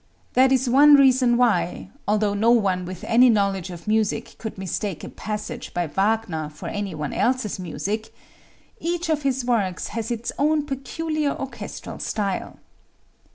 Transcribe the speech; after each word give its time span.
That 0.33 0.51
is 0.51 0.67
one 0.67 0.95
reason 0.95 1.37
why, 1.37 1.91
although 2.07 2.33
no 2.33 2.49
one 2.49 2.85
with 2.85 3.03
any 3.03 3.29
knowledge 3.29 3.69
of 3.69 3.87
music 3.87 4.33
could 4.39 4.57
mistake 4.57 5.03
a 5.03 5.09
passage 5.09 5.75
by 5.75 5.85
Wagner 5.85 6.49
for 6.49 6.67
any 6.67 6.95
one 6.95 7.13
else's 7.13 7.59
music, 7.59 8.11
each 8.79 9.09
of 9.09 9.21
his 9.21 9.45
works 9.45 9.89
has 9.89 10.09
its 10.09 10.31
own 10.39 10.65
peculiar 10.65 11.33
orchestral 11.39 11.99
style. 11.99 12.57